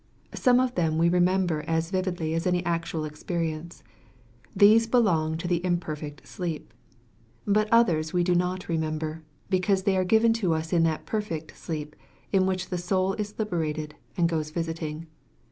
[0.33, 3.83] Some of them we remember as vividly as any actual experience.
[4.55, 6.73] These belong to the imper fect sleep.
[7.45, 11.05] But others we do not remember, be cause they are given to us in that
[11.05, 11.95] perfect sleep
[12.31, 15.05] in which the soul is liberated, and goes visiting.